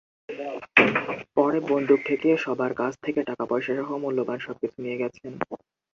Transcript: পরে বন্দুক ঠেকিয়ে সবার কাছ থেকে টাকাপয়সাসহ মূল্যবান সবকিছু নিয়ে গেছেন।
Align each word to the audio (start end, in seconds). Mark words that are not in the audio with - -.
পরে 1.37 1.57
বন্দুক 1.69 1.99
ঠেকিয়ে 2.07 2.35
সবার 2.37 2.71
কাছ 2.73 2.93
থেকে 3.03 3.19
টাকাপয়সাসহ 3.29 3.89
মূল্যবান 4.03 4.37
সবকিছু 4.39 4.77
নিয়ে 4.83 4.99
গেছেন। 5.01 5.31